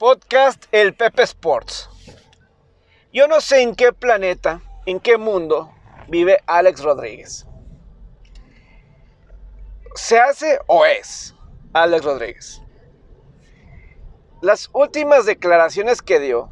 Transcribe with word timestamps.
Podcast 0.00 0.64
El 0.72 0.94
Pepe 0.94 1.24
Sports. 1.24 1.90
Yo 3.12 3.28
no 3.28 3.42
sé 3.42 3.60
en 3.60 3.74
qué 3.74 3.92
planeta, 3.92 4.62
en 4.86 4.98
qué 4.98 5.18
mundo 5.18 5.74
vive 6.08 6.38
Alex 6.46 6.82
Rodríguez. 6.82 7.46
¿Se 9.94 10.18
hace 10.18 10.58
o 10.68 10.86
es 10.86 11.34
Alex 11.74 12.02
Rodríguez? 12.02 12.62
Las 14.40 14.70
últimas 14.72 15.26
declaraciones 15.26 16.00
que 16.00 16.18
dio, 16.18 16.48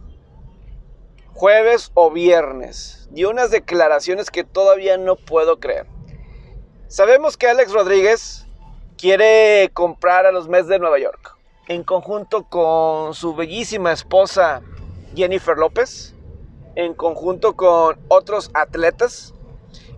jueves 1.33 1.91
o 1.95 2.11
viernes, 2.11 3.09
dio 3.12 3.30
unas 3.30 3.51
declaraciones 3.51 4.30
que 4.30 4.45
todavía 4.45 4.99
no 4.99 5.17
puedo 5.17 5.59
creer. 5.59 5.87
Sabemos 6.89 7.39
que 7.39 7.49
Alex 7.49 7.73
Rodríguez 7.73 8.46
quiere 8.99 9.71
comprar 9.73 10.27
a 10.27 10.33
los 10.33 10.49
Mets 10.49 10.69
de 10.69 10.79
Nueva 10.79 10.99
York 10.99 11.38
en 11.69 11.85
conjunto 11.85 12.45
con 12.45 13.14
su 13.14 13.35
bellísima 13.35 13.93
esposa 13.93 14.62
Jennifer 15.14 15.57
López, 15.57 16.14
en 16.75 16.94
conjunto 16.94 17.57
con 17.57 17.99
otros 18.08 18.50
atletas, 18.54 19.35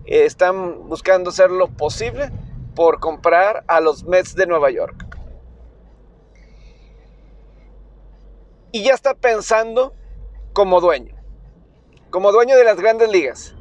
eh, 0.05 0.25
están 0.25 0.89
buscando 0.89 1.29
hacer 1.29 1.49
lo 1.49 1.69
posible 1.69 2.29
por 2.75 2.99
comprar 2.99 3.63
a 3.67 3.79
los 3.79 4.03
Mets 4.03 4.35
de 4.35 4.47
Nueva 4.47 4.69
York. 4.69 5.05
Y 8.73 8.83
ya 8.83 8.93
está 8.93 9.13
pensando 9.13 9.93
como 10.53 10.81
dueño, 10.81 11.15
como 12.09 12.33
dueño 12.33 12.57
de 12.57 12.65
las 12.65 12.79
grandes 12.79 13.09
ligas. 13.09 13.55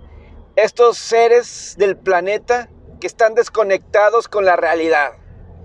Estos 0.56 0.98
seres 0.98 1.76
del 1.78 1.96
planeta 1.96 2.68
que 3.00 3.06
están 3.06 3.34
desconectados 3.34 4.28
con 4.28 4.44
la 4.44 4.56
realidad 4.56 5.19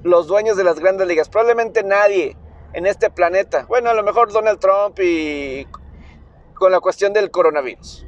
los 0.05 0.27
dueños 0.27 0.55
de 0.55 0.63
las 0.63 0.79
grandes 0.79 1.07
ligas. 1.07 1.29
Probablemente 1.29 1.83
nadie 1.83 2.37
en 2.73 2.85
este 2.85 3.09
planeta. 3.09 3.65
Bueno, 3.67 3.89
a 3.89 3.95
lo 3.95 4.03
mejor 4.03 4.31
Donald 4.31 4.59
Trump 4.59 4.99
y 4.99 5.67
con 6.53 6.71
la 6.71 6.79
cuestión 6.79 7.11
del 7.11 7.31
coronavirus. 7.31 8.05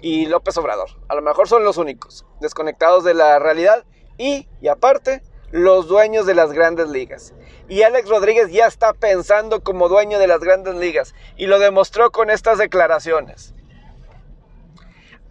Y 0.00 0.26
López 0.26 0.56
Obrador. 0.56 0.90
A 1.08 1.14
lo 1.14 1.22
mejor 1.22 1.48
son 1.48 1.62
los 1.62 1.76
únicos 1.76 2.26
desconectados 2.40 3.04
de 3.04 3.14
la 3.14 3.38
realidad. 3.38 3.84
Y, 4.18 4.48
y 4.60 4.66
aparte, 4.66 5.22
los 5.52 5.86
dueños 5.86 6.26
de 6.26 6.34
las 6.34 6.52
grandes 6.52 6.88
ligas. 6.88 7.32
Y 7.68 7.82
Alex 7.82 8.08
Rodríguez 8.08 8.50
ya 8.50 8.66
está 8.66 8.92
pensando 8.92 9.62
como 9.62 9.88
dueño 9.88 10.18
de 10.18 10.26
las 10.26 10.40
grandes 10.40 10.74
ligas. 10.74 11.14
Y 11.36 11.46
lo 11.46 11.60
demostró 11.60 12.10
con 12.10 12.28
estas 12.28 12.58
declaraciones. 12.58 13.54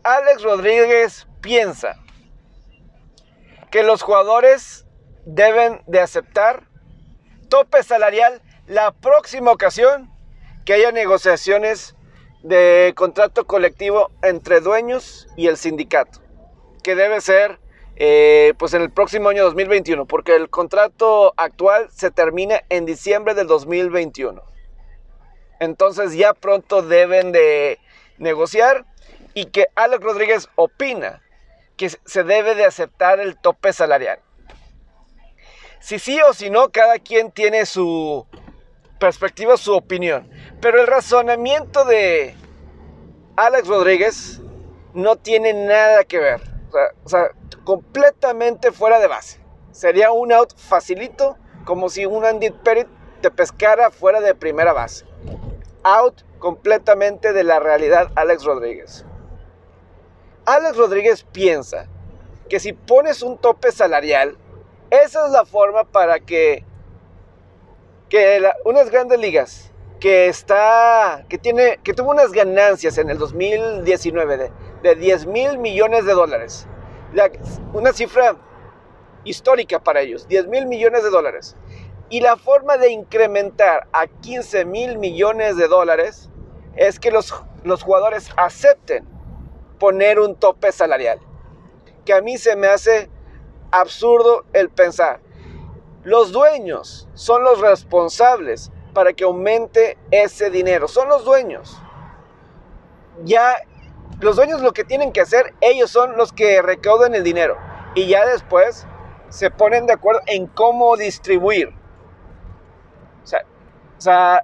Alex 0.04 0.44
Rodríguez 0.44 1.28
piensa 1.42 1.98
que 3.70 3.84
los 3.84 4.02
jugadores 4.02 4.85
deben 5.26 5.82
de 5.88 6.00
aceptar 6.00 6.68
tope 7.50 7.84
salarial 7.84 8.42
la 8.68 8.92
próxima 8.92 9.52
ocasión 9.52 10.12
que 10.66 10.74
haya 10.74 10.92
negociaciones 10.92 11.96
de 12.44 12.94
contrato 12.96 13.46
colectivo 13.46 14.12
entre 14.22 14.62
dueños 14.62 15.28
y 15.36 15.48
el 15.48 15.58
sindicato, 15.58 16.22
que 16.84 16.96
debe 16.96 17.22
ser 17.22 17.60
eh, 17.96 18.54
pues 18.58 18.74
en 18.74 18.82
el 18.82 18.92
próximo 18.92 19.30
año 19.30 19.44
2021, 19.46 20.06
porque 20.06 20.36
el 20.36 20.50
contrato 20.50 21.34
actual 21.38 21.90
se 21.92 22.12
termina 22.12 22.62
en 22.70 22.86
diciembre 22.86 23.34
del 23.34 23.48
2021. 23.48 24.44
Entonces 25.60 26.14
ya 26.14 26.34
pronto 26.34 26.82
deben 26.82 27.32
de 27.32 27.80
negociar 28.18 28.86
y 29.34 29.46
que 29.46 29.68
Alex 29.76 30.04
Rodríguez 30.04 30.50
opina 30.56 31.22
que 31.78 31.90
se 31.90 32.24
debe 32.24 32.56
de 32.56 32.66
aceptar 32.66 33.20
el 33.20 33.38
tope 33.38 33.74
salarial. 33.74 34.20
Si 35.86 36.00
sí 36.00 36.20
o 36.28 36.34
si 36.34 36.50
no, 36.50 36.72
cada 36.72 36.98
quien 36.98 37.30
tiene 37.30 37.68
su 37.68 38.26
perspectiva, 39.00 39.56
su 39.56 39.72
opinión. 39.72 40.28
Pero 40.60 40.82
el 40.82 40.88
razonamiento 40.88 41.86
de 41.86 42.36
Alex 43.36 43.68
Rodríguez 43.68 44.42
no 44.96 45.16
tiene 45.16 45.54
nada 45.54 46.04
que 46.04 46.18
ver. 46.18 46.42
O 47.04 47.08
sea, 47.08 47.30
completamente 47.64 48.72
fuera 48.72 49.00
de 49.00 49.06
base. 49.06 49.40
Sería 49.70 50.12
un 50.12 50.32
out 50.32 50.58
facilito, 50.58 51.38
como 51.66 51.90
si 51.90 52.08
un 52.08 52.26
Andy 52.26 52.50
Perry 52.50 52.88
te 53.22 53.30
pescara 53.30 53.92
fuera 53.92 54.22
de 54.22 54.34
primera 54.34 54.74
base. 54.74 55.06
Out 55.84 56.24
completamente 56.40 57.32
de 57.32 57.44
la 57.44 57.60
realidad 57.60 58.10
Alex 58.16 58.44
Rodríguez. 58.44 59.06
Alex 60.48 60.78
Rodríguez 60.78 61.28
piensa 61.32 61.86
que 62.50 62.60
si 62.60 62.74
pones 62.74 63.22
un 63.22 63.38
tope 63.38 63.72
salarial, 63.72 64.40
esa 64.90 65.26
es 65.26 65.32
la 65.32 65.46
forma 65.46 65.84
para 65.84 66.20
que, 66.20 66.64
que 68.10 68.42
unas 68.64 68.90
grandes 68.90 69.20
ligas 69.20 69.72
que 70.00 70.28
está 70.28 71.26
que 71.30 71.38
tiene 71.38 71.80
que 71.84 71.94
tuvo 71.94 72.12
unas 72.12 72.32
ganancias 72.32 72.98
en 72.98 73.10
el 73.10 73.18
2019 73.18 74.38
de, 74.38 74.52
de 74.84 74.96
10 74.96 75.26
mil 75.28 75.58
millones 75.58 76.06
de 76.06 76.14
dólares. 76.14 76.68
Una 77.74 77.94
cifra 77.94 78.36
histórica 79.24 79.80
para 79.80 80.02
ellos 80.02 80.28
10 80.28 80.48
mil 80.48 80.68
millones 80.68 81.04
de 81.04 81.10
dólares. 81.10 81.56
Y 82.10 82.20
la 82.22 82.38
forma 82.38 82.78
de 82.78 82.92
incrementar 82.92 83.88
a 83.92 84.06
15 84.08 84.66
mil 84.66 84.98
millones 85.00 85.58
de 85.58 85.68
dólares 85.68 86.30
es 86.76 87.00
que 87.00 87.10
los, 87.10 87.34
los 87.64 87.82
jugadores 87.82 88.30
acepten 88.38 89.08
poner 89.80 90.20
un 90.20 90.36
tope 90.36 90.72
salarial 90.72 91.20
que 92.06 92.14
a 92.14 92.22
mí 92.22 92.38
se 92.38 92.56
me 92.56 92.68
hace 92.68 93.10
absurdo 93.72 94.46
el 94.54 94.70
pensar. 94.70 95.20
Los 96.04 96.32
dueños 96.32 97.08
son 97.16 97.44
los 97.44 97.60
responsables 97.60 98.72
para 98.94 99.14
que 99.14 99.24
aumente 99.24 99.98
ese 100.12 100.50
dinero. 100.50 100.88
Son 100.88 101.10
los 101.10 101.26
dueños. 101.26 101.82
Ya 103.24 103.56
los 104.20 104.36
dueños 104.36 104.62
lo 104.62 104.72
que 104.72 104.84
tienen 104.84 105.12
que 105.12 105.22
hacer, 105.22 105.54
ellos 105.62 105.90
son 105.90 106.16
los 106.16 106.32
que 106.32 106.62
recaudan 106.62 107.16
el 107.16 107.24
dinero. 107.24 107.58
Y 107.96 108.08
ya 108.08 108.26
después 108.26 108.86
se 109.30 109.50
ponen 109.52 109.88
de 109.88 109.94
acuerdo 109.94 110.22
en 110.28 110.48
cómo 110.48 110.96
distribuir. 110.96 111.74
O 113.98 114.02
sea, 114.02 114.44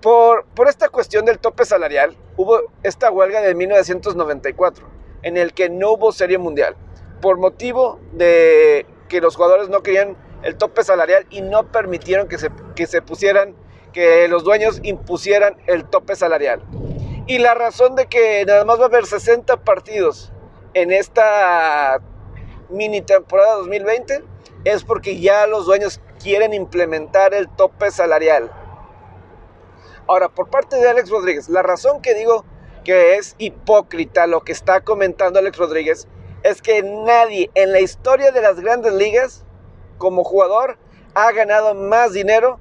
por, 0.00 0.44
por 0.46 0.68
esta 0.68 0.88
cuestión 0.88 1.24
del 1.24 1.38
tope 1.38 1.64
salarial, 1.64 2.16
hubo 2.36 2.60
esta 2.82 3.10
huelga 3.10 3.40
de 3.40 3.54
1994, 3.54 4.86
en 5.22 5.36
el 5.36 5.54
que 5.54 5.70
no 5.70 5.92
hubo 5.92 6.12
serie 6.12 6.36
mundial 6.36 6.76
por 7.22 7.38
motivo 7.38 7.98
de 8.12 8.84
que 9.08 9.22
los 9.22 9.36
jugadores 9.36 9.70
no 9.70 9.82
querían 9.82 10.18
el 10.42 10.56
tope 10.56 10.84
salarial 10.84 11.24
y 11.30 11.40
no 11.40 11.70
permitieron 11.70 12.28
que 12.28 12.36
se, 12.36 12.50
que 12.74 12.86
se 12.86 13.00
pusieran, 13.00 13.54
que 13.94 14.28
los 14.28 14.44
dueños 14.44 14.80
impusieran 14.82 15.56
el 15.66 15.84
tope 15.84 16.16
salarial. 16.16 16.62
Y 17.26 17.38
la 17.38 17.54
razón 17.54 17.94
de 17.94 18.06
que 18.06 18.44
nada 18.44 18.64
más 18.64 18.78
va 18.78 18.84
a 18.84 18.86
haber 18.88 19.06
60 19.06 19.64
partidos 19.64 20.32
en 20.74 20.90
esta 20.90 22.00
mini 22.68 23.00
temporada 23.00 23.54
2020 23.56 24.24
es 24.64 24.84
porque 24.84 25.20
ya 25.20 25.46
los 25.46 25.64
dueños 25.66 26.00
quieren 26.20 26.52
implementar 26.52 27.34
el 27.34 27.48
tope 27.48 27.90
salarial. 27.90 28.50
Ahora, 30.08 30.28
por 30.28 30.50
parte 30.50 30.76
de 30.76 30.88
Alex 30.88 31.10
Rodríguez, 31.10 31.48
la 31.48 31.62
razón 31.62 32.02
que 32.02 32.14
digo 32.14 32.44
que 32.84 33.14
es 33.14 33.36
hipócrita 33.38 34.26
lo 34.26 34.40
que 34.40 34.50
está 34.50 34.80
comentando 34.80 35.38
Alex 35.38 35.56
Rodríguez 35.56 36.08
es 36.42 36.62
que 36.62 36.82
nadie 36.82 37.50
en 37.54 37.72
la 37.72 37.80
historia 37.80 38.32
de 38.32 38.40
las 38.40 38.60
grandes 38.60 38.92
ligas 38.92 39.44
como 39.98 40.24
jugador 40.24 40.78
ha 41.14 41.30
ganado 41.32 41.74
más 41.74 42.12
dinero 42.12 42.58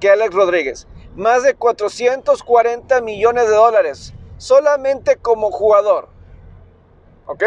que 0.00 0.10
Alex 0.10 0.34
Rodríguez. 0.34 0.86
Más 1.16 1.42
de 1.42 1.54
440 1.54 3.00
millones 3.00 3.48
de 3.48 3.54
dólares 3.54 4.14
solamente 4.36 5.16
como 5.16 5.50
jugador. 5.50 6.08
¿Ok? 7.26 7.44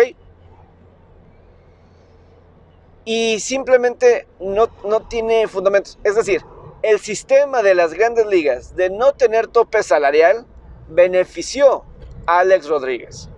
Y 3.05 3.39
simplemente 3.39 4.27
no, 4.39 4.69
no 4.83 5.01
tiene 5.07 5.47
fundamentos. 5.47 5.99
Es 6.03 6.16
decir, 6.16 6.41
el 6.81 6.99
sistema 6.99 7.61
de 7.61 7.75
las 7.75 7.93
grandes 7.93 8.25
ligas 8.25 8.75
de 8.75 8.90
no 8.90 9.13
tener 9.13 9.47
tope 9.47 9.84
salarial 9.84 10.46
benefició 10.90 11.84
a 12.25 12.40
Alex 12.40 12.67
Rodríguez. 12.67 13.29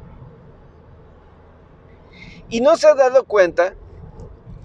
Y 2.50 2.62
no 2.62 2.76
se 2.78 2.88
ha 2.88 2.96
dado 2.96 3.26
cuenta 3.26 3.76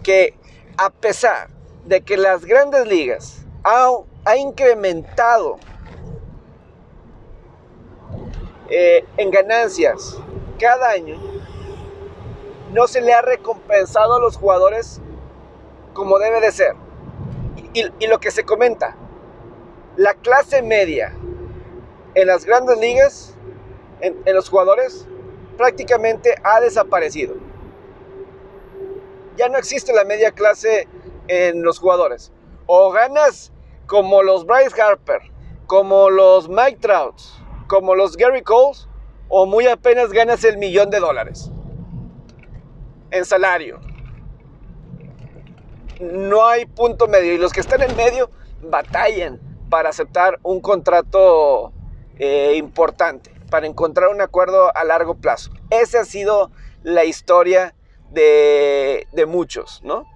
que 0.03 0.35
a 0.79 0.91
pesar 0.91 1.49
de 1.85 2.01
que 2.01 2.17
las 2.17 2.45
grandes 2.47 2.87
ligas 2.87 3.45
ha, 3.63 4.37
incrementado 4.37 5.59
eh, 8.71 9.05
en 9.19 9.31
ganancias 9.31 10.19
cada 10.59 10.91
año, 10.91 11.21
no 12.73 12.87
se 12.89 13.03
le 13.03 13.13
ha 13.13 13.21
recompensado 13.21 14.17
a 14.17 14.21
los 14.21 14.37
jugadores 14.39 15.01
como 15.93 16.19
debe 16.19 16.41
de 16.41 16.53
ser. 16.53 16.75
Y, 17.75 18.07
lo 18.07 18.19
que 18.19 18.31
se 18.31 18.45
comenta, 18.45 18.97
la 19.97 20.15
clase 20.15 20.63
media 20.63 21.13
en 22.15 22.29
las 22.29 22.47
grandes 22.47 22.79
ligas, 22.79 23.35
en 24.01 24.35
los 24.35 24.49
jugadores, 24.49 25.07
prácticamente 25.57 26.35
ha 26.45 26.61
desaparecido 26.61 27.35
ya 29.37 29.49
no 29.49 29.59
existe 29.59 29.93
la 29.93 30.05
media 30.05 30.33
clase 30.33 30.89
en 31.29 31.63
los 31.63 31.79
jugadores. 31.79 32.33
O 32.67 32.91
ganas 32.91 33.53
como 33.87 34.23
los 34.23 34.47
Bryce 34.47 34.81
Harper, 34.81 35.21
como 35.67 36.11
los 36.11 36.49
Mike 36.49 36.79
Trouts, 36.81 37.35
como 37.67 37.95
los 37.95 38.17
Gary 38.17 38.43
Coles, 38.43 38.89
o 39.29 39.47
muy 39.47 39.67
apenas 39.67 40.11
ganas 40.11 40.45
el 40.45 40.59
millón 40.59 40.91
de 40.91 41.01
dólares 41.01 41.51
en 43.11 43.25
salario. 43.25 43.81
No 46.01 46.47
hay 46.47 46.67
punto 46.67 47.07
medio 47.07 47.33
y 47.33 47.39
los 47.39 47.53
que 47.53 47.61
están 47.61 47.83
en 47.83 47.95
medio 47.97 48.31
batallan 48.63 49.41
para 49.71 49.91
aceptar 49.91 50.39
un 50.43 50.61
contrato 50.61 51.73
eh, 52.19 52.55
importante, 52.57 53.33
para 53.51 53.67
encontrar 53.67 54.09
un 54.11 54.21
acuerdo 54.21 54.77
a 54.77 54.85
largo 54.85 55.15
plazo. 55.15 55.51
Esa 55.71 56.01
ha 56.01 56.05
sido 56.05 56.51
la 56.83 57.05
historia 57.05 57.75
de, 58.15 59.25
muchos, 59.27 59.81
¿no? 59.83 60.07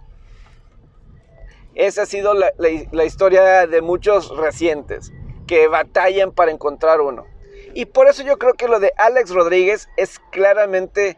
Esa 1.75 2.03
ha 2.03 2.07
sido 2.07 2.35
la, 2.35 3.05
historia 3.05 3.67
de 3.67 3.83
muchos 3.83 4.37
recientes 4.37 5.13
que 5.47 5.69
batallan 5.69 6.33
para 6.33 6.51
encontrar 6.51 7.01
uno. 7.01 7.27
Y 7.75 7.87
por 7.87 8.09
eso 8.09 8.23
yo 8.23 8.39
creo 8.39 8.55
que 8.55 8.69
lo 8.69 8.81
de 8.81 8.93
Alex 8.97 9.31
Rodríguez 9.31 9.89
es 9.97 10.19
claramente, 10.33 11.17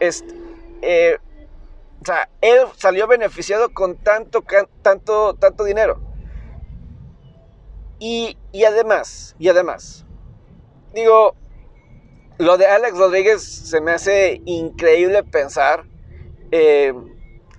eh, 0.00 1.18
o 2.02 2.04
sea, 2.04 2.28
él 2.40 2.60
salió 2.76 3.06
beneficiado 3.06 3.72
con 3.72 3.96
tanto, 3.96 4.44
tanto, 4.82 5.34
tanto 5.34 5.64
dinero. 5.64 6.00
Y, 7.98 8.36
además, 8.66 9.34
y 9.38 9.48
además, 9.48 10.04
digo, 10.92 11.34
lo 12.38 12.58
de 12.58 12.66
Alex 12.66 12.98
Rodríguez 12.98 13.42
se 13.42 13.80
me 13.80 13.92
hace 13.92 14.42
increíble 14.44 15.22
pensar 15.24 15.84
eh, 16.50 16.94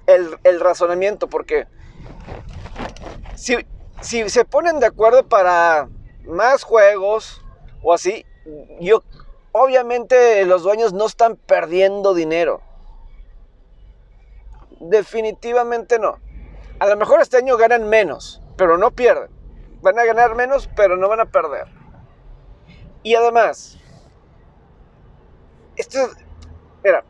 el, 0.08 0.60
razonamiento, 0.60 1.28
porque 1.28 1.68
si, 3.36 3.58
se 4.02 4.46
ponen 4.46 4.80
de 4.80 4.88
acuerdo 4.88 5.28
para 5.28 5.90
más 6.26 6.64
juegos, 6.64 7.44
o 7.82 7.94
así, 7.94 8.26
yo, 8.80 9.04
obviamente 9.52 10.46
los 10.46 10.64
dueños 10.64 10.94
no 10.94 11.06
están 11.06 11.36
perdiendo 11.36 12.14
dinero. 12.14 12.62
Definitivamente 14.80 16.00
no. 16.00 16.20
A 16.80 16.88
lo 16.88 16.96
mejor 16.96 17.22
este 17.22 17.38
año 17.38 17.58
ganan 17.58 17.90
menos, 17.90 18.42
pero 18.56 18.78
no 18.78 18.92
pierden. 18.92 19.30
Van 19.82 19.98
a 19.98 20.06
ganar 20.06 20.36
menos, 20.36 20.70
pero 20.76 20.96
no 20.98 21.10
van 21.10 21.20
a 21.20 21.26
perder. 21.26 21.68
Y 23.04 23.16
además, 23.16 23.78
esto, 25.76 26.00
mira, 26.84 27.04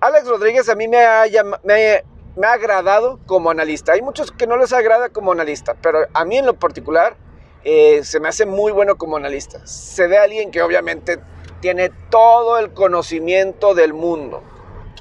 Alex 0.00 0.28
Rodríguez 0.28 0.68
a 0.68 0.74
mí 0.74 0.88
me 0.88 1.04
ha, 1.04 1.24
me, 1.64 2.02
ha 2.46 2.52
agradado 2.52 3.18
como 3.26 3.50
analista. 3.50 3.92
Hay 3.92 4.02
muchos 4.02 4.30
que 4.30 4.46
no 4.46 4.56
les 4.56 4.72
agrada 4.72 5.08
como 5.08 5.32
analista, 5.32 5.74
pero 5.80 6.06
a 6.12 6.24
mí 6.24 6.36
en 6.36 6.46
lo 6.46 6.54
particular 6.54 7.16
eh, 7.64 8.00
se 8.04 8.20
me 8.20 8.28
hace 8.28 8.46
muy 8.46 8.72
bueno 8.72 8.96
como 8.96 9.16
analista. 9.16 9.66
Se 9.66 10.06
ve 10.06 10.18
alguien 10.18 10.50
que 10.50 10.62
obviamente 10.62 11.18
tiene 11.60 11.90
todo 12.10 12.58
el 12.58 12.72
conocimiento 12.72 13.74
del 13.74 13.94
mundo. 13.94 14.42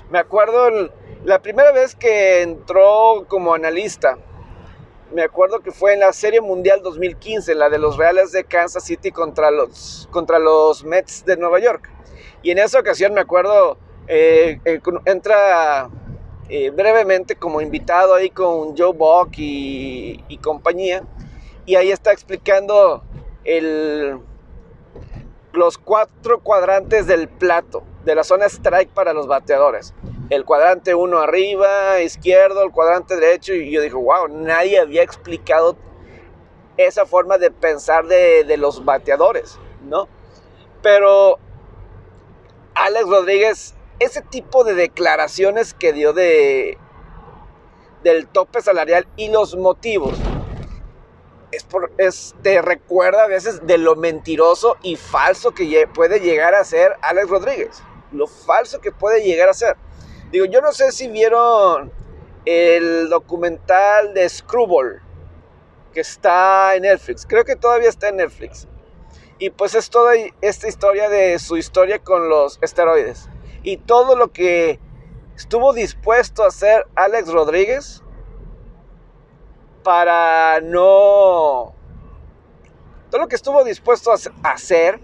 Me 0.09 0.19
acuerdo 0.19 0.91
la 1.25 1.39
primera 1.41 1.71
vez 1.71 1.95
que 1.95 2.41
entró 2.41 3.25
como 3.27 3.53
analista, 3.53 4.17
me 5.11 5.23
acuerdo 5.23 5.59
que 5.59 5.71
fue 5.71 5.93
en 5.93 5.99
la 6.01 6.13
Serie 6.13 6.41
Mundial 6.41 6.81
2015, 6.83 7.55
la 7.55 7.69
de 7.69 7.79
los 7.79 7.97
Reales 7.97 8.31
de 8.31 8.43
Kansas 8.43 8.83
City 8.83 9.11
contra 9.11 9.51
los, 9.51 10.07
contra 10.11 10.39
los 10.39 10.83
Mets 10.83 11.25
de 11.25 11.37
Nueva 11.37 11.59
York. 11.59 11.89
Y 12.41 12.51
en 12.51 12.59
esa 12.59 12.79
ocasión 12.79 13.13
me 13.13 13.21
acuerdo, 13.21 13.77
eh, 14.07 14.59
eh, 14.65 14.81
entra 15.05 15.89
brevemente 16.47 17.35
como 17.35 17.59
invitado 17.59 18.13
ahí 18.13 18.29
con 18.29 18.77
Joe 18.77 18.93
Buck 18.93 19.31
y 19.37 20.39
compañía 20.43 21.03
y 21.65 21.75
ahí 21.75 21.91
está 21.91 22.11
explicando 22.11 23.03
los 25.53 25.77
cuatro 25.77 26.39
cuadrantes 26.41 27.07
del 27.07 27.27
plato, 27.27 27.83
de 28.03 28.15
la 28.15 28.23
zona 28.23 28.45
strike 28.45 28.89
para 28.89 29.13
los 29.13 29.27
bateadores. 29.27 29.93
El 30.29 30.45
cuadrante 30.45 30.95
uno 30.95 31.19
arriba, 31.19 32.01
izquierdo, 32.01 32.63
el 32.63 32.71
cuadrante 32.71 33.15
derecho, 33.15 33.53
y 33.53 33.71
yo 33.71 33.81
dije, 33.81 33.95
wow, 33.95 34.27
nadie 34.27 34.79
había 34.79 35.03
explicado 35.03 35.77
esa 36.77 37.05
forma 37.05 37.37
de 37.37 37.51
pensar 37.51 38.05
de, 38.07 38.43
de 38.43 38.57
los 38.57 38.83
bateadores, 38.83 39.59
¿no? 39.83 40.07
Pero 40.81 41.39
Alex 42.73 43.07
Rodríguez, 43.07 43.75
ese 43.99 44.21
tipo 44.21 44.63
de 44.63 44.75
declaraciones 44.75 45.73
que 45.73 45.93
dio 45.93 46.13
de 46.13 46.77
del 48.03 48.27
tope 48.27 48.61
salarial 48.61 49.07
y 49.15 49.29
los 49.29 49.55
motivos 49.55 50.15
es 51.97 52.35
te 52.41 52.61
recuerda 52.61 53.23
a 53.23 53.27
veces 53.27 53.65
de 53.65 53.77
lo 53.77 53.95
mentiroso 53.95 54.77
y 54.81 54.95
falso 54.95 55.51
que 55.51 55.87
puede 55.87 56.19
llegar 56.19 56.55
a 56.55 56.63
ser 56.63 56.95
Alex 57.01 57.29
Rodríguez. 57.29 57.83
Lo 58.11 58.27
falso 58.27 58.79
que 58.81 58.91
puede 58.91 59.23
llegar 59.23 59.49
a 59.49 59.53
ser. 59.53 59.75
Digo, 60.31 60.45
yo 60.45 60.61
no 60.61 60.71
sé 60.71 60.91
si 60.91 61.07
vieron 61.07 61.91
el 62.45 63.09
documental 63.09 64.13
de 64.13 64.27
Screwball 64.29 65.01
que 65.93 66.01
está 66.01 66.75
en 66.75 66.83
Netflix. 66.83 67.25
Creo 67.25 67.45
que 67.45 67.55
todavía 67.55 67.89
está 67.89 68.09
en 68.09 68.17
Netflix. 68.17 68.67
Y 69.37 69.49
pues 69.49 69.75
es 69.75 69.89
toda 69.89 70.13
esta 70.41 70.67
historia 70.67 71.09
de 71.09 71.39
su 71.39 71.57
historia 71.57 71.99
con 71.99 72.29
los 72.29 72.57
esteroides. 72.61 73.27
Y 73.65 73.77
todo 73.77 74.15
lo 74.15 74.31
que 74.31 74.79
estuvo 75.35 75.73
dispuesto 75.73 76.43
a 76.43 76.47
hacer 76.49 76.85
Alex 76.93 77.33
Rodríguez 77.33 78.03
para 79.83 80.61
no... 80.61 81.73
Todo 83.09 83.21
lo 83.21 83.27
que 83.27 83.35
estuvo 83.35 83.63
dispuesto 83.63 84.11
a 84.11 84.51
hacer 84.51 84.99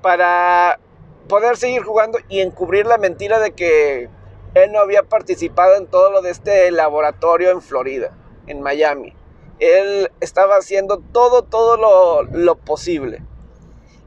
para 0.00 0.80
poder 1.28 1.58
seguir 1.58 1.82
jugando 1.82 2.18
y 2.30 2.40
encubrir 2.40 2.86
la 2.86 2.96
mentira 2.96 3.38
de 3.38 3.52
que 3.52 4.08
él 4.54 4.72
no 4.72 4.78
había 4.78 5.02
participado 5.02 5.76
en 5.76 5.86
todo 5.86 6.10
lo 6.10 6.22
de 6.22 6.30
este 6.30 6.70
laboratorio 6.70 7.50
en 7.50 7.60
Florida, 7.60 8.16
en 8.46 8.62
Miami. 8.62 9.14
Él 9.58 10.10
estaba 10.20 10.56
haciendo 10.56 11.02
todo, 11.12 11.42
todo 11.42 11.76
lo, 11.76 12.22
lo 12.22 12.56
posible. 12.56 13.22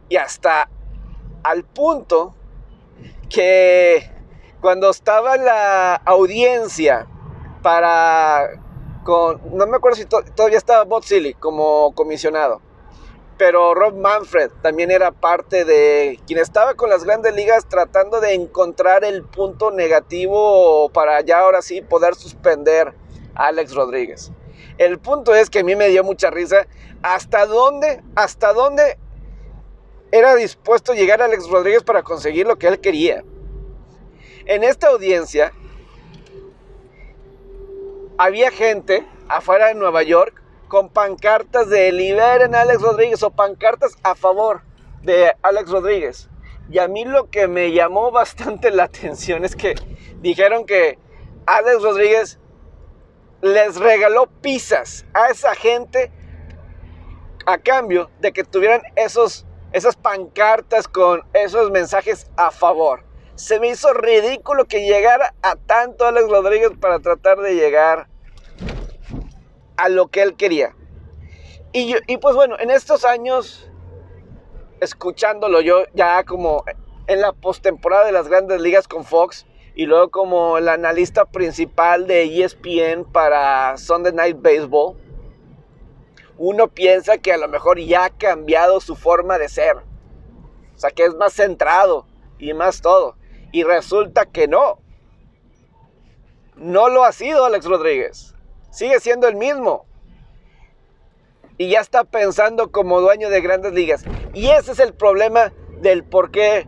Y 0.10 0.16
hasta 0.16 0.72
al 1.44 1.64
punto 1.66 2.34
que 3.30 4.10
cuando 4.62 4.90
estaba 4.90 5.38
la 5.38 5.96
audiencia 5.96 7.08
para 7.62 8.50
no 9.06 9.68
me 9.68 9.78
acuerdo 9.78 9.98
si 9.98 10.06
todavía 10.06 10.58
estaba 10.58 10.84
Bob 10.86 11.04
Silly 11.04 11.34
como 11.34 11.94
comisionado, 11.94 12.62
pero 13.38 13.74
Rob 13.74 13.96
Manfred 13.96 14.52
también 14.62 14.92
era 14.92 15.12
parte 15.12 15.66
de 15.66 16.20
quien 16.26 16.40
estaba 16.40 16.76
con 16.76 16.90
las 16.90 17.04
grandes 17.04 17.36
ligas 17.36 17.68
tratando 17.68 18.22
de 18.22 18.34
encontrar 18.34 19.04
el 19.04 19.24
punto 19.24 19.72
negativo 19.72 20.90
para 20.90 21.20
ya 21.22 21.40
ahora 21.40 21.62
sí 21.62 21.82
poder 21.82 22.16
suspender 22.16 22.94
a 23.36 23.48
Alex 23.48 23.74
Rodríguez. 23.74 24.32
El 24.78 25.00
punto 25.00 25.36
es 25.36 25.50
que 25.50 25.60
a 25.60 25.64
mí 25.64 25.76
me 25.76 25.90
dio 25.90 26.04
mucha 26.04 26.30
risa 26.30 26.68
hasta 27.02 27.46
dónde, 27.46 28.02
hasta 28.16 28.54
dónde 28.54 28.98
era 30.14 30.36
dispuesto 30.36 30.94
llegar 30.94 31.24
Alex 31.24 31.50
Rodríguez 31.50 31.82
para 31.82 32.04
conseguir 32.04 32.46
lo 32.46 32.60
que 32.60 32.68
él 32.68 32.80
quería. 32.80 33.24
En 34.46 34.64
esta 34.64 34.90
audiencia, 34.90 35.52
había 38.20 38.52
gente 38.52 39.04
afuera 39.28 39.70
de 39.70 39.74
Nueva 39.74 40.04
York 40.04 40.40
con 40.68 40.90
pancartas 40.90 41.68
de 41.68 41.92
liberen 41.92 42.54
a 42.54 42.62
Alex 42.62 42.84
Rodríguez 42.84 43.24
o 43.24 43.32
pancartas 43.32 43.96
a 44.04 44.14
favor 44.14 44.62
de 45.02 45.34
Alex 45.42 45.72
Rodríguez. 45.72 46.30
Y 46.70 46.78
a 46.78 46.88
mí 46.88 47.06
lo 47.06 47.32
que 47.32 47.48
me 47.48 47.72
llamó 47.72 48.12
bastante 48.12 48.70
la 48.70 48.84
atención 48.84 49.44
es 49.44 49.56
que 49.56 49.74
dijeron 50.22 50.68
que 50.68 51.00
Alex 51.48 51.82
Rodríguez 51.82 52.40
les 53.42 53.78
regaló 53.78 54.28
pizzas 54.28 55.08
a 55.16 55.30
esa 55.30 55.56
gente 55.56 56.12
a 57.48 57.58
cambio 57.58 58.12
de 58.20 58.32
que 58.32 58.44
tuvieran 58.44 58.84
esos, 58.96 59.48
esas 59.74 59.96
pancartas 59.96 60.88
con 60.88 61.24
esos 61.34 61.72
mensajes 61.72 62.30
a 62.38 62.52
favor 62.52 63.04
se 63.36 63.60
me 63.60 63.70
hizo 63.70 63.94
ridículo 63.94 64.66
que 64.66 64.86
llegara 64.86 65.34
a 65.42 65.56
tanto 65.56 66.06
Alex 66.06 66.30
Rodríguez 66.30 66.72
para 66.80 67.00
tratar 67.00 67.40
de 67.40 67.56
llegar 67.56 68.08
a 69.76 69.90
lo 69.90 70.08
que 70.08 70.22
él 70.22 70.36
quería. 70.36 70.76
Y, 71.72 71.96
y 72.08 72.18
pues 72.18 72.36
bueno, 72.36 72.56
en 72.60 72.70
estos 72.70 73.04
años, 73.06 73.70
escuchándolo 74.80 75.62
yo 75.62 75.86
ya 75.94 76.24
como 76.24 76.64
en 77.08 77.22
la 77.22 77.34
postemporada 77.34 78.06
de 78.06 78.12
las 78.12 78.28
grandes 78.28 78.62
ligas 78.62 78.88
con 78.88 79.04
Fox 79.04 79.48
y 79.76 79.88
luego 79.88 80.12
como 80.12 80.60
el 80.60 80.70
analista 80.70 81.26
principal 81.26 82.06
de 82.06 82.44
ESPN 82.44 83.06
para 83.12 83.76
Sunday 83.78 84.14
Night 84.14 84.38
Baseball, 84.40 84.96
uno 86.38 86.68
piensa 86.68 87.18
que 87.18 87.32
a 87.32 87.38
lo 87.38 87.48
mejor 87.48 87.80
ya 87.80 88.06
ha 88.06 88.10
cambiado 88.10 88.80
su 88.80 88.96
forma 88.96 89.38
de 89.38 89.50
ser. 89.50 89.78
O 90.76 90.80
sea, 90.80 90.92
que 90.92 91.06
es 91.06 91.16
más 91.16 91.34
centrado 91.34 92.08
y 92.40 92.54
más 92.54 92.82
todo. 92.82 93.16
Y 93.52 93.64
resulta 93.64 94.26
que 94.26 94.48
no. 94.48 94.80
No 96.56 96.90
lo 96.90 97.04
ha 97.04 97.12
sido 97.12 97.46
Alex 97.46 97.66
Rodríguez. 97.66 98.36
Sigue 98.72 99.00
siendo 99.00 99.28
el 99.28 99.36
mismo. 99.36 99.86
y 101.56 101.70
ya 101.70 101.82
está 101.82 102.04
pensando 102.04 102.72
como 102.72 103.00
dueño 103.00 103.30
de 103.30 103.40
grandes 103.42 103.74
ligas. 103.74 104.04
Y 104.34 104.50
ese 104.50 104.72
es 104.72 104.80
el 104.80 104.94
problema 104.94 105.54
del 105.82 106.04
por 106.04 106.32
qué 106.32 106.68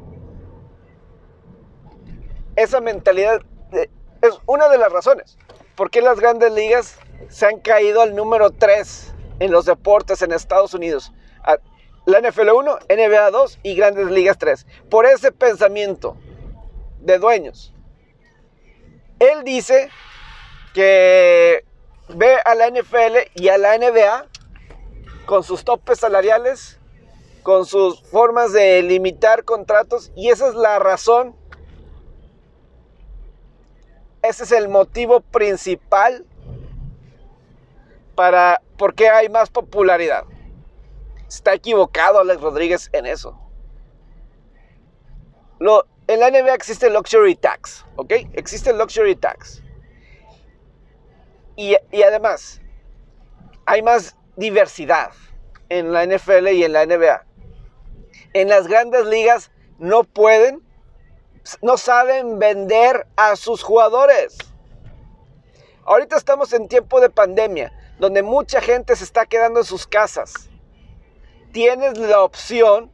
esa 2.56 2.82
mentalidad 2.82 3.42
es 4.22 4.40
una 4.46 4.70
de 4.70 4.78
las 4.78 4.92
razones. 4.92 5.38
¿Por 5.76 5.90
qué 5.90 6.02
las 6.02 6.20
grandes 6.20 6.54
ligas 6.54 7.00
se 7.30 7.48
han 7.48 7.60
caído 7.60 8.02
al 8.02 8.16
número 8.16 8.52
3 8.52 9.15
en 9.40 9.52
los 9.52 9.66
deportes 9.66 10.22
en 10.22 10.32
Estados 10.32 10.74
Unidos? 10.74 11.12
La 12.06 12.20
NFL 12.22 12.52
1, 12.52 12.80
NBA 12.90 13.32
2 13.32 13.60
y 13.64 13.76
Grandes 13.76 14.12
Ligas 14.12 14.38
3. 14.38 14.68
Por 14.90 15.06
ese 15.06 15.32
pensamiento 15.32 16.18
de 17.00 17.18
dueños. 17.18 17.74
Él 19.20 19.44
dice 19.44 19.90
que 20.74 21.66
ve 22.10 22.36
a 22.46 22.54
la 22.54 22.70
NFL 22.70 23.32
y 23.34 23.48
a 23.48 23.58
la 23.58 23.78
NBA 23.78 24.28
con 25.26 25.44
sus 25.44 25.64
topes 25.64 26.00
salariales, 26.00 26.80
con 27.42 27.66
sus 27.66 28.04
formas 28.04 28.54
de 28.54 28.84
limitar 28.84 29.44
contratos 29.44 30.12
y 30.16 30.30
esa 30.30 30.48
es 30.50 30.54
la 30.54 30.78
razón 30.78 31.36
ese 34.28 34.44
es 34.44 34.52
el 34.52 34.70
motivo 34.70 35.22
principal 35.22 36.26
para 38.16 38.62
por 38.78 38.96
qué 38.96 39.10
hay 39.10 39.30
más 39.30 39.50
popularidad. 39.50 40.24
Está 41.28 41.54
equivocado 41.54 42.20
Alex 42.20 42.42
Rodríguez 42.42 42.90
en 42.94 43.06
eso. 43.06 43.40
Lo, 45.60 45.86
en 46.08 46.20
la 46.20 46.30
NBA 46.30 46.54
existe 46.54 46.90
luxury 46.90 47.36
tax, 47.36 47.86
¿ok? 47.96 48.14
Existe 48.34 48.74
luxury 48.74 49.16
tax. 49.16 49.62
Y, 51.56 51.76
y 51.92 52.04
además, 52.04 52.62
hay 53.66 53.82
más 53.82 54.16
diversidad 54.36 55.12
en 55.70 55.92
la 55.92 56.06
NFL 56.06 56.48
y 56.50 56.64
en 56.64 56.74
la 56.74 56.86
NBA. 56.86 57.26
En 58.34 58.50
las 58.50 58.68
grandes 58.68 59.06
ligas 59.06 59.52
no 59.80 60.04
pueden 60.04 60.66
no 61.62 61.78
saben 61.78 62.40
vender 62.40 63.08
a 63.16 63.36
sus 63.36 63.64
jugadores. 63.64 64.38
Ahorita 65.86 66.18
estamos 66.18 66.52
en 66.54 66.68
tiempo 66.68 67.00
de 67.00 67.10
pandemia, 67.10 67.72
donde 68.00 68.24
mucha 68.24 68.62
gente 68.62 68.96
se 68.96 69.04
está 69.04 69.26
quedando 69.26 69.60
en 69.60 69.66
sus 69.66 69.88
casas. 69.88 70.50
Tienes 71.52 71.98
la 71.98 72.22
opción 72.22 72.92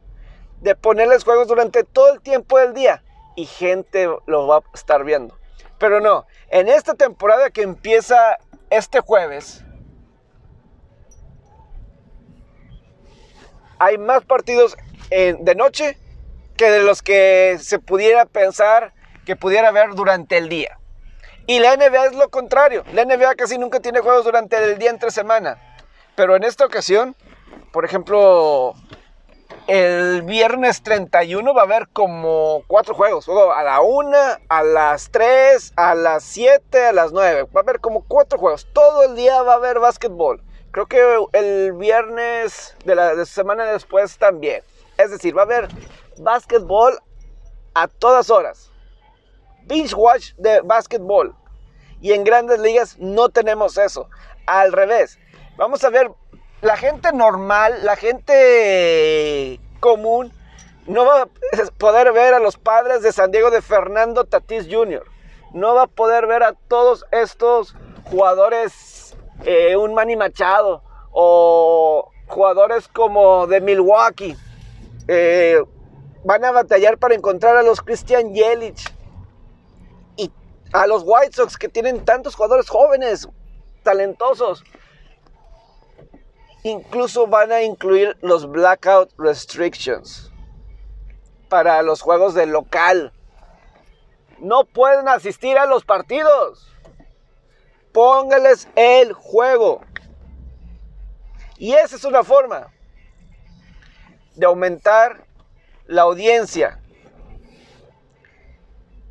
de 0.60 0.74
ponerles 0.74 1.24
juegos 1.24 1.48
durante 1.48 1.82
todo 1.82 2.14
el 2.14 2.20
tiempo 2.20 2.58
del 2.58 2.72
día 2.72 3.02
y 3.34 3.46
gente 3.46 4.08
lo 4.26 4.46
va 4.46 4.58
a 4.58 4.62
estar 4.74 5.04
viendo. 5.04 5.36
Pero 5.78 6.00
no, 6.00 6.26
en 6.48 6.68
esta 6.68 6.94
temporada 6.94 7.50
que 7.50 7.62
empieza 7.62 8.38
este 8.70 9.00
jueves, 9.00 9.64
hay 13.78 13.98
más 13.98 14.24
partidos 14.24 14.76
de 15.10 15.54
noche 15.56 15.98
que 16.56 16.70
de 16.70 16.82
los 16.82 17.02
que 17.02 17.58
se 17.60 17.80
pudiera 17.80 18.24
pensar 18.26 18.94
que 19.26 19.34
pudiera 19.34 19.68
haber 19.68 19.94
durante 19.94 20.38
el 20.38 20.48
día. 20.48 20.78
Y 21.46 21.58
la 21.58 21.76
NBA 21.76 22.06
es 22.06 22.14
lo 22.14 22.28
contrario. 22.28 22.84
La 22.92 23.04
NBA 23.04 23.34
casi 23.34 23.58
nunca 23.58 23.80
tiene 23.80 24.00
juegos 24.00 24.24
durante 24.24 24.56
el 24.56 24.78
día 24.78 24.90
entre 24.90 25.10
semana. 25.10 25.58
Pero 26.14 26.36
en 26.36 26.44
esta 26.44 26.64
ocasión, 26.64 27.16
por 27.72 27.84
ejemplo, 27.84 28.74
el 29.66 30.22
viernes 30.22 30.82
31 30.82 31.54
va 31.54 31.62
a 31.62 31.64
haber 31.64 31.88
como 31.88 32.62
cuatro 32.66 32.94
juegos. 32.94 33.26
Luego 33.26 33.52
a 33.52 33.62
la 33.62 33.80
1, 33.80 34.16
a 34.48 34.62
las 34.62 35.10
3, 35.10 35.72
a 35.76 35.94
las 35.94 36.24
7, 36.24 36.86
a 36.86 36.92
las 36.92 37.12
9. 37.12 37.44
Va 37.44 37.60
a 37.60 37.62
haber 37.62 37.80
como 37.80 38.04
cuatro 38.06 38.38
juegos. 38.38 38.68
Todo 38.72 39.04
el 39.04 39.16
día 39.16 39.42
va 39.42 39.54
a 39.54 39.56
haber 39.56 39.78
básquetbol. 39.78 40.42
Creo 40.70 40.86
que 40.86 41.00
el 41.32 41.72
viernes 41.74 42.76
de 42.84 42.94
la 42.94 43.24
semana 43.26 43.64
después 43.64 44.16
también. 44.18 44.62
Es 44.96 45.10
decir, 45.10 45.36
va 45.36 45.42
a 45.42 45.44
haber 45.44 45.68
básquetbol 46.18 46.98
a 47.74 47.88
todas 47.88 48.30
horas. 48.30 48.71
Binge 49.66 49.94
watch 49.94 50.32
de 50.36 50.60
básquetbol. 50.62 51.34
Y 52.00 52.12
en 52.12 52.24
grandes 52.24 52.58
ligas 52.58 52.98
no 52.98 53.28
tenemos 53.28 53.78
eso. 53.78 54.08
Al 54.46 54.72
revés. 54.72 55.18
Vamos 55.56 55.84
a 55.84 55.90
ver, 55.90 56.10
la 56.62 56.76
gente 56.76 57.12
normal, 57.12 57.84
la 57.84 57.96
gente 57.96 59.60
común, 59.80 60.32
no 60.86 61.04
va 61.04 61.22
a 61.22 61.28
poder 61.78 62.12
ver 62.12 62.34
a 62.34 62.40
los 62.40 62.56
padres 62.56 63.02
de 63.02 63.12
San 63.12 63.30
Diego 63.30 63.50
de 63.50 63.62
Fernando 63.62 64.24
Tatis 64.24 64.66
Jr. 64.70 65.04
No 65.52 65.74
va 65.74 65.82
a 65.82 65.86
poder 65.86 66.26
ver 66.26 66.42
a 66.42 66.54
todos 66.68 67.04
estos 67.12 67.76
jugadores, 68.04 69.14
eh, 69.44 69.76
un 69.76 69.94
Manny 69.94 70.16
Machado 70.16 70.82
o 71.12 72.10
jugadores 72.26 72.88
como 72.88 73.46
de 73.46 73.60
Milwaukee, 73.60 74.36
eh, 75.08 75.62
van 76.24 76.44
a 76.44 76.52
batallar 76.52 76.98
para 76.98 77.14
encontrar 77.14 77.56
a 77.56 77.62
los 77.62 77.80
Christian 77.80 78.34
Yelich 78.34 78.91
a 80.72 80.86
los 80.86 81.02
White 81.04 81.36
Sox 81.36 81.56
que 81.56 81.68
tienen 81.68 82.04
tantos 82.04 82.34
jugadores 82.34 82.68
jóvenes, 82.68 83.28
talentosos. 83.82 84.64
Incluso 86.62 87.26
van 87.26 87.52
a 87.52 87.62
incluir 87.62 88.16
los 88.22 88.48
blackout 88.48 89.12
restrictions 89.18 90.30
para 91.48 91.82
los 91.82 92.00
juegos 92.00 92.34
de 92.34 92.46
local. 92.46 93.12
No 94.38 94.64
pueden 94.64 95.08
asistir 95.08 95.58
a 95.58 95.66
los 95.66 95.84
partidos. 95.84 96.68
Póngales 97.92 98.68
el 98.74 99.12
juego. 99.12 99.82
Y 101.58 101.74
esa 101.74 101.96
es 101.96 102.04
una 102.04 102.24
forma 102.24 102.72
de 104.34 104.46
aumentar 104.46 105.26
la 105.86 106.02
audiencia 106.02 106.80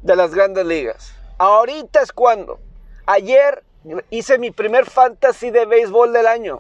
de 0.01 0.15
las 0.15 0.33
grandes 0.33 0.65
ligas. 0.65 1.20
Ahorita 1.41 2.03
es 2.03 2.11
cuando. 2.11 2.59
Ayer 3.07 3.63
hice 4.11 4.37
mi 4.37 4.51
primer 4.51 4.85
fantasy 4.85 5.49
de 5.49 5.65
béisbol 5.65 6.13
del 6.13 6.27
año. 6.27 6.59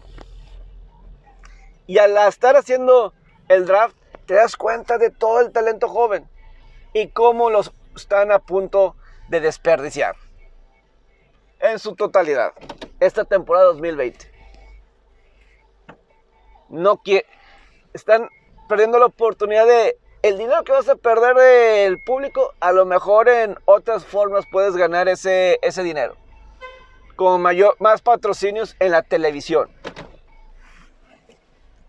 Y 1.85 1.99
al 1.99 2.17
estar 2.27 2.55
haciendo 2.55 3.13
el 3.47 3.67
draft, 3.67 3.95
te 4.25 4.33
das 4.33 4.55
cuenta 4.55 4.97
de 4.97 5.11
todo 5.11 5.39
el 5.39 5.51
talento 5.51 5.87
joven 5.87 6.27
y 6.93 7.09
cómo 7.09 7.51
los 7.51 7.71
están 7.95 8.31
a 8.31 8.39
punto 8.39 8.95
de 9.29 9.39
desperdiciar. 9.39 10.15
En 11.59 11.77
su 11.77 11.93
totalidad, 11.95 12.53
esta 12.99 13.23
temporada 13.23 13.65
2020. 13.65 14.31
No 16.69 17.03
quiere. 17.03 17.27
Están 17.93 18.29
perdiendo 18.67 18.97
la 18.97 19.05
oportunidad 19.05 19.67
de 19.67 19.99
el 20.21 20.37
dinero 20.37 20.63
que 20.63 20.71
vas 20.71 20.87
a 20.87 20.95
perder 20.95 21.35
del 21.35 21.99
público, 21.99 22.53
a 22.59 22.71
lo 22.71 22.85
mejor 22.85 23.27
en 23.27 23.57
otras 23.65 24.05
formas 24.05 24.45
puedes 24.51 24.75
ganar 24.75 25.07
ese, 25.07 25.57
ese 25.61 25.81
dinero. 25.81 26.15
Con 27.15 27.41
mayor, 27.41 27.75
más 27.79 28.01
patrocinios 28.01 28.75
en 28.79 28.91
la 28.91 29.01
televisión. 29.01 29.69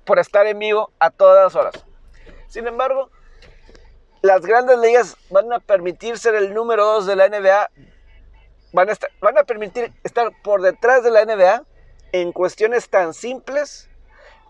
Por 0.04 0.18
estar 0.18 0.46
en 0.46 0.58
vivo 0.58 0.90
a 0.98 1.10
todas 1.10 1.54
horas. 1.54 1.84
Sin 2.48 2.66
embargo, 2.66 3.10
las 4.22 4.40
grandes 4.42 4.78
ligas 4.78 5.16
van 5.30 5.52
a 5.52 5.58
permitir 5.58 6.18
ser 6.18 6.34
el 6.34 6.54
número 6.54 6.84
2 6.86 7.06
de 7.06 7.16
la 7.16 7.28
NBA. 7.28 7.70
Van 8.72 8.88
a, 8.88 8.94
van 9.20 9.38
a 9.38 9.44
permitir 9.44 9.92
estar 10.04 10.32
por 10.42 10.62
detrás 10.62 11.04
de 11.04 11.10
la 11.10 11.24
NBA 11.24 11.64
en 12.12 12.32
cuestiones 12.32 12.88
tan 12.88 13.12
simples 13.12 13.90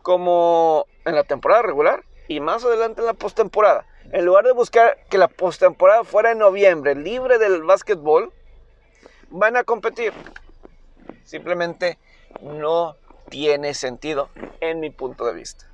como 0.03 0.87
en 1.05 1.17
la 1.17 1.25
temporada 1.25 1.63
regular 1.63 2.05
y 2.33 2.41
más 2.41 2.65
adelante 2.65 3.01
en 3.01 3.07
la 3.07 3.15
postemporada. 3.15 3.87
En 4.11 4.25
lugar 4.25 4.45
de 4.45 4.53
buscar 4.53 4.99
que 5.11 5.19
la 5.19 5.29
postemporada 5.29 6.05
fuera 6.05 6.33
en 6.33 6.39
noviembre, 6.39 6.95
libre 6.95 7.39
del 7.39 7.63
básquetbol, 7.63 8.33
van 9.31 9.57
a 9.57 9.65
competir. 9.65 10.13
Simplemente 11.25 11.99
no 12.41 12.97
tiene 13.29 13.75
sentido 13.75 14.31
en 14.61 14.81
mi 14.81 14.91
punto 14.91 15.27
de 15.27 15.35
vista. 15.35 15.67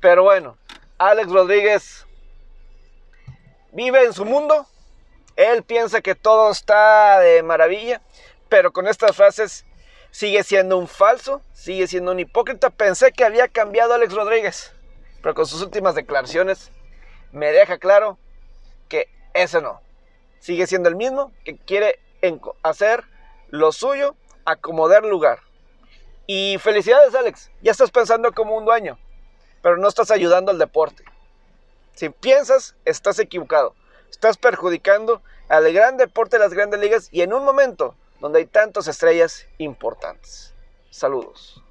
Pero 0.00 0.22
bueno, 0.22 0.56
Alex 0.98 1.30
Rodríguez 1.30 2.06
vive 3.72 4.04
en 4.04 4.12
su 4.12 4.24
mundo. 4.24 4.66
Él 5.36 5.62
piensa 5.62 6.00
que 6.00 6.14
todo 6.14 6.50
está 6.50 7.18
de 7.18 7.42
maravilla, 7.42 8.02
pero 8.48 8.72
con 8.72 8.86
estas 8.86 9.16
frases 9.16 9.64
sigue 10.10 10.44
siendo 10.44 10.78
un 10.78 10.86
falso, 10.86 11.40
sigue 11.54 11.86
siendo 11.86 12.12
un 12.12 12.20
hipócrita. 12.20 12.70
Pensé 12.70 13.10
que 13.10 13.24
había 13.24 13.48
cambiado 13.48 13.94
Alex 13.94 14.14
Rodríguez 14.14 14.73
pero 15.24 15.34
con 15.34 15.46
sus 15.46 15.62
últimas 15.62 15.94
declaraciones 15.94 16.70
me 17.32 17.50
deja 17.50 17.78
claro 17.78 18.18
que 18.90 19.08
ese 19.32 19.62
no. 19.62 19.80
Sigue 20.38 20.66
siendo 20.66 20.90
el 20.90 20.96
mismo 20.96 21.32
que 21.46 21.56
quiere 21.56 21.98
hacer 22.62 23.04
lo 23.48 23.72
suyo, 23.72 24.16
acomodar 24.44 25.02
lugar. 25.02 25.38
Y 26.26 26.58
felicidades 26.58 27.14
Alex, 27.14 27.50
ya 27.62 27.72
estás 27.72 27.90
pensando 27.90 28.32
como 28.32 28.54
un 28.54 28.66
dueño, 28.66 28.98
pero 29.62 29.78
no 29.78 29.88
estás 29.88 30.10
ayudando 30.10 30.50
al 30.50 30.58
deporte. 30.58 31.04
Si 31.94 32.10
piensas, 32.10 32.76
estás 32.84 33.18
equivocado. 33.18 33.74
Estás 34.10 34.36
perjudicando 34.36 35.22
al 35.48 35.72
gran 35.72 35.96
deporte 35.96 36.36
de 36.36 36.44
las 36.44 36.52
grandes 36.52 36.80
ligas 36.80 37.08
y 37.10 37.22
en 37.22 37.32
un 37.32 37.46
momento 37.46 37.94
donde 38.20 38.40
hay 38.40 38.46
tantas 38.46 38.88
estrellas 38.88 39.46
importantes. 39.56 40.52
Saludos. 40.90 41.63